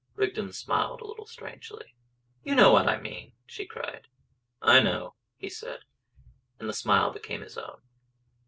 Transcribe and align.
Rigden 0.15 0.51
smiled 0.51 1.01
a 1.01 1.05
little 1.05 1.27
strangely. 1.27 1.93
"You 2.43 2.55
know 2.55 2.71
what 2.71 2.87
I 2.89 2.99
mean!" 2.99 3.33
she 3.45 3.67
cried. 3.67 4.07
"I 4.59 4.79
know," 4.79 5.13
he 5.37 5.47
said. 5.47 5.81
And 6.59 6.67
the 6.67 6.73
smile 6.73 7.11
became 7.11 7.41
his 7.41 7.55
own. 7.55 7.83